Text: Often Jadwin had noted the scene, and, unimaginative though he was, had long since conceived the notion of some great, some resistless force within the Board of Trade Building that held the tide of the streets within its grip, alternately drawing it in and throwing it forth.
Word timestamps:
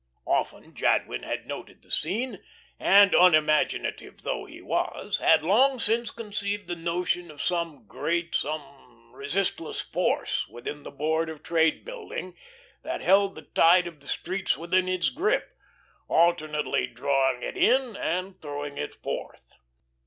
Often 0.25 0.73
Jadwin 0.73 1.21
had 1.21 1.45
noted 1.45 1.83
the 1.83 1.91
scene, 1.91 2.43
and, 2.79 3.13
unimaginative 3.13 4.23
though 4.23 4.45
he 4.45 4.59
was, 4.59 5.19
had 5.19 5.43
long 5.43 5.77
since 5.77 6.09
conceived 6.09 6.67
the 6.67 6.75
notion 6.75 7.29
of 7.29 7.39
some 7.39 7.85
great, 7.85 8.33
some 8.33 9.11
resistless 9.13 9.79
force 9.79 10.47
within 10.47 10.81
the 10.81 10.89
Board 10.89 11.29
of 11.29 11.43
Trade 11.43 11.85
Building 11.85 12.35
that 12.81 13.01
held 13.01 13.35
the 13.35 13.43
tide 13.43 13.85
of 13.85 13.99
the 13.99 14.07
streets 14.07 14.57
within 14.57 14.89
its 14.89 15.11
grip, 15.11 15.51
alternately 16.07 16.87
drawing 16.87 17.43
it 17.43 17.55
in 17.55 17.95
and 17.95 18.41
throwing 18.41 18.79
it 18.79 18.95
forth. 18.95 19.59